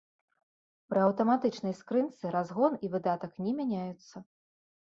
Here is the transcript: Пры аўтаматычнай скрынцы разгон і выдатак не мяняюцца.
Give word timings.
Пры 0.93 0.99
аўтаматычнай 1.07 1.77
скрынцы 1.81 2.31
разгон 2.39 2.81
і 2.89 2.91
выдатак 2.95 3.31
не 3.49 3.55
мяняюцца. 3.59 4.15